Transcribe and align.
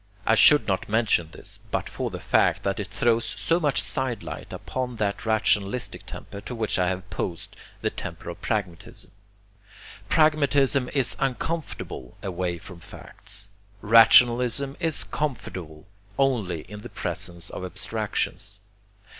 I 0.25 0.33
should 0.33 0.67
not 0.67 0.89
mention 0.89 1.29
this, 1.29 1.59
but 1.69 1.87
for 1.87 2.09
the 2.09 2.19
fact 2.19 2.63
that 2.63 2.79
it 2.79 2.87
throws 2.87 3.23
so 3.37 3.59
much 3.59 3.79
sidelight 3.79 4.51
upon 4.51 4.95
that 4.95 5.27
rationalistic 5.27 6.07
temper 6.07 6.41
to 6.41 6.55
which 6.55 6.79
I 6.79 6.89
have 6.89 6.97
opposed 6.97 7.55
the 7.81 7.91
temper 7.91 8.31
of 8.31 8.41
pragmatism. 8.41 9.11
Pragmatism 10.09 10.89
is 10.95 11.15
uncomfortable 11.19 12.17
away 12.23 12.57
from 12.57 12.79
facts. 12.79 13.49
Rationalism 13.83 14.75
is 14.79 15.03
comfortable 15.03 15.85
only 16.17 16.61
in 16.61 16.79
the 16.81 16.89
presence 16.89 17.51
of 17.51 17.63
abstractions. 17.63 18.59